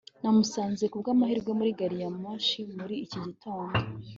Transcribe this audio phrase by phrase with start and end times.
[0.21, 3.75] namusanze kubwamahirwe muri gari ya moshi muri iki gitondo